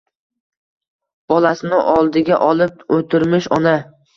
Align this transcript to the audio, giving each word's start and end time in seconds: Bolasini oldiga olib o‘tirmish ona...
Bolasini 1.33 1.81
oldiga 1.99 2.41
olib 2.49 2.83
o‘tirmish 2.99 3.53
ona... 3.61 3.79